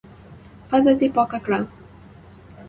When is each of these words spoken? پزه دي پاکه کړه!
پزه 0.69 0.91
دي 0.99 1.07
پاکه 1.15 1.39
کړه! 1.45 1.59